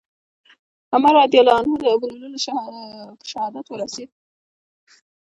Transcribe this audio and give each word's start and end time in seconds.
عمر 0.93 1.13
رضي 1.23 1.37
الله 1.41 1.55
عنه 1.59 1.73
د 1.79 1.83
ابولؤلؤ 1.93 2.27
له 2.33 2.37
په 3.19 3.25
شهادت 3.31 3.65
ورسېد. 3.69 4.09